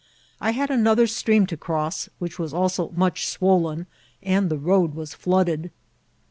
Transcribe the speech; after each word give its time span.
I 0.39 0.53
had 0.53 0.71
another 0.71 1.05
stream 1.05 1.45
to 1.45 1.55
cross, 1.55 2.09
which 2.17 2.39
was 2.39 2.55
also 2.55 2.89
much 2.95 3.27
swollen, 3.27 3.85
and 4.23 4.49
the 4.49 4.57
road 4.57 4.95
was 4.95 5.13
flooded. 5.13 5.69